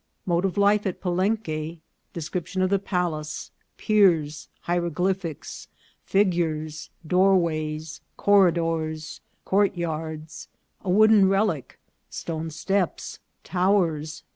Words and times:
—Mode 0.25 0.45
of 0.45 0.57
Life 0.57 0.87
at 0.87 0.99
Palenque.— 0.99 1.77
Description 2.11 2.63
of 2.63 2.71
the 2.71 2.79
Palace.— 2.79 3.51
Piers.— 3.77 4.47
Hieroglyphics.— 4.61 5.67
Figures.— 6.15 6.89
Doorways.— 7.07 8.01
Corridors.— 8.17 9.21
Courtyards.— 9.45 10.47
A 10.83 10.89
wooden 10.89 11.29
Relic.— 11.29 11.77
Stone 12.09 12.49
Steps.— 12.49 13.19
Towers. 13.43 14.23